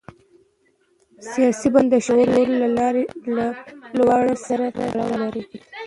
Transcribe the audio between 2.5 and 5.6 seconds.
له لوړوالي سره تړاو لري